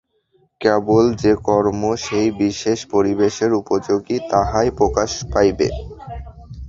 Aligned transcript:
কেবল 0.61 1.03
যে 1.21 1.31
কর্ম 1.47 1.81
সেই 2.05 2.29
বিশেষ 2.41 2.79
পরিবেশের 2.93 3.51
উপযোগী, 3.53 4.17
তাহাই 4.31 4.69
প্রকাশ 4.79 5.09
পাইবে। 5.31 5.67